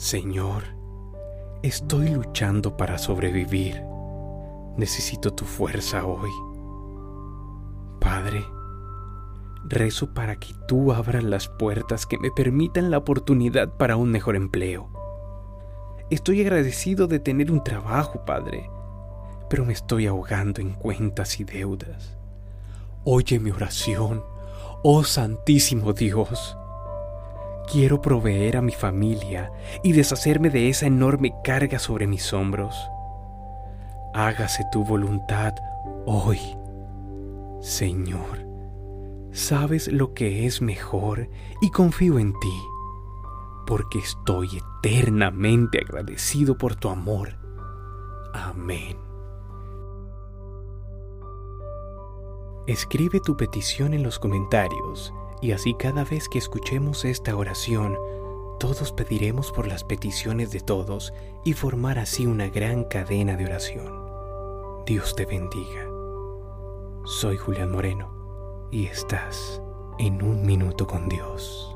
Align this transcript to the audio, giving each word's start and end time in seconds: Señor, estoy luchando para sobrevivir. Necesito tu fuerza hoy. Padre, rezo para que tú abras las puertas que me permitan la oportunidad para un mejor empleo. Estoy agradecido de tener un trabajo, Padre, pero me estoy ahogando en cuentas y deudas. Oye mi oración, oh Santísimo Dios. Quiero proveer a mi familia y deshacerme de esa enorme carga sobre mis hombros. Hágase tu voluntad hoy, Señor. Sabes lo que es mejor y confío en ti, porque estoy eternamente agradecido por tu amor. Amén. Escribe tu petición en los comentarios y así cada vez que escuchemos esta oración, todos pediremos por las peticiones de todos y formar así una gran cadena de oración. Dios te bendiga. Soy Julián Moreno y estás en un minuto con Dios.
Señor, 0.00 0.62
estoy 1.62 2.08
luchando 2.08 2.74
para 2.74 2.96
sobrevivir. 2.96 3.82
Necesito 4.78 5.34
tu 5.34 5.44
fuerza 5.44 6.06
hoy. 6.06 6.30
Padre, 8.00 8.42
rezo 9.68 10.14
para 10.14 10.36
que 10.36 10.54
tú 10.66 10.94
abras 10.94 11.22
las 11.22 11.48
puertas 11.48 12.06
que 12.06 12.16
me 12.16 12.30
permitan 12.30 12.90
la 12.90 12.96
oportunidad 12.96 13.76
para 13.76 13.96
un 13.96 14.10
mejor 14.10 14.36
empleo. 14.36 14.88
Estoy 16.08 16.40
agradecido 16.40 17.06
de 17.06 17.18
tener 17.18 17.52
un 17.52 17.62
trabajo, 17.62 18.24
Padre, 18.24 18.70
pero 19.50 19.66
me 19.66 19.74
estoy 19.74 20.06
ahogando 20.06 20.62
en 20.62 20.72
cuentas 20.72 21.38
y 21.40 21.44
deudas. 21.44 22.16
Oye 23.04 23.38
mi 23.38 23.50
oración, 23.50 24.24
oh 24.82 25.04
Santísimo 25.04 25.92
Dios. 25.92 26.56
Quiero 27.70 28.02
proveer 28.02 28.56
a 28.56 28.62
mi 28.62 28.72
familia 28.72 29.52
y 29.84 29.92
deshacerme 29.92 30.50
de 30.50 30.68
esa 30.68 30.86
enorme 30.86 31.32
carga 31.44 31.78
sobre 31.78 32.08
mis 32.08 32.32
hombros. 32.32 32.74
Hágase 34.12 34.64
tu 34.72 34.84
voluntad 34.84 35.54
hoy, 36.04 36.40
Señor. 37.60 38.44
Sabes 39.30 39.86
lo 39.86 40.14
que 40.14 40.46
es 40.46 40.60
mejor 40.60 41.30
y 41.60 41.70
confío 41.70 42.18
en 42.18 42.32
ti, 42.40 42.60
porque 43.68 44.00
estoy 44.00 44.48
eternamente 44.82 45.78
agradecido 45.78 46.58
por 46.58 46.74
tu 46.74 46.88
amor. 46.88 47.38
Amén. 48.34 48.96
Escribe 52.66 53.20
tu 53.20 53.36
petición 53.36 53.94
en 53.94 54.02
los 54.02 54.18
comentarios 54.18 55.14
y 55.42 55.52
así 55.52 55.74
cada 55.74 56.04
vez 56.04 56.28
que 56.28 56.38
escuchemos 56.38 57.04
esta 57.04 57.34
oración, 57.36 57.96
todos 58.58 58.92
pediremos 58.92 59.52
por 59.52 59.66
las 59.66 59.84
peticiones 59.84 60.50
de 60.50 60.60
todos 60.60 61.14
y 61.44 61.54
formar 61.54 61.98
así 61.98 62.26
una 62.26 62.48
gran 62.48 62.84
cadena 62.84 63.36
de 63.36 63.46
oración. 63.46 63.92
Dios 64.86 65.16
te 65.16 65.24
bendiga. 65.24 65.88
Soy 67.04 67.38
Julián 67.38 67.72
Moreno 67.72 68.68
y 68.70 68.86
estás 68.86 69.62
en 69.98 70.22
un 70.22 70.44
minuto 70.44 70.86
con 70.86 71.08
Dios. 71.08 71.74